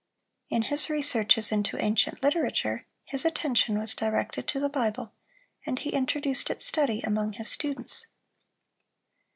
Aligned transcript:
In 0.49 0.63
his 0.63 0.89
researches 0.89 1.51
into 1.51 1.77
ancient 1.77 2.23
literature 2.23 2.87
his 3.03 3.23
attention 3.23 3.77
was 3.77 3.93
directed 3.93 4.47
to 4.47 4.59
the 4.59 4.67
Bible, 4.67 5.13
and 5.63 5.77
he 5.77 5.91
introduced 5.91 6.49
its 6.49 6.65
study 6.65 7.01
among 7.01 7.33
his 7.33 7.49
students. 7.49 8.07